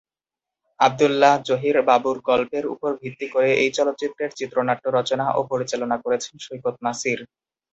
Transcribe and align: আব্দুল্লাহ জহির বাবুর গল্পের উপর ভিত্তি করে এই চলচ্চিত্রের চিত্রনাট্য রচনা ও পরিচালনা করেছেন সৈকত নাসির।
আব্দুল্লাহ 0.79 1.33
জহির 1.47 1.77
বাবুর 1.89 2.17
গল্পের 2.29 2.65
উপর 2.73 2.91
ভিত্তি 3.01 3.27
করে 3.33 3.49
এই 3.61 3.69
চলচ্চিত্রের 3.77 4.31
চিত্রনাট্য 4.39 4.85
রচনা 4.97 5.25
ও 5.31 5.39
পরিচালনা 5.51 5.97
করেছেন 6.05 6.35
সৈকত 6.45 6.75
নাসির। 6.85 7.19